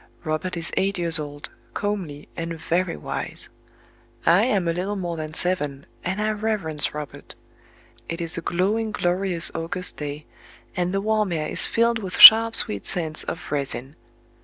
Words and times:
Robert 0.23 0.57
is 0.57 0.71
eight 0.77 0.97
years 0.97 1.19
old, 1.19 1.51
comely, 1.75 2.27
and 2.35 2.59
very 2.59 2.97
wise;—I 2.97 4.45
am 4.45 4.67
a 4.67 4.71
little 4.73 4.95
more 4.95 5.15
than 5.15 5.31
seven,—and 5.31 6.19
I 6.19 6.31
reverence 6.31 6.95
Robert. 6.95 7.35
It 8.09 8.19
is 8.19 8.35
a 8.35 8.41
glowing 8.41 8.91
glorious 8.91 9.51
August 9.53 9.97
day; 9.97 10.25
and 10.75 10.91
the 10.91 11.01
warm 11.01 11.31
air 11.31 11.49
is 11.49 11.67
filled 11.67 11.99
with 11.99 12.17
sharp 12.17 12.55
sweet 12.55 12.87
scents 12.87 13.23
of 13.25 13.51
resin. 13.51 13.95